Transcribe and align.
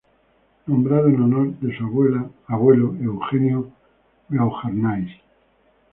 Nombrado 0.65 1.09
en 1.09 1.21
honor 1.21 1.59
de 1.59 1.77
su 1.77 1.85
abuelo 2.47 2.95
Eugenio 3.03 3.69
Beauharnais. 4.29 5.11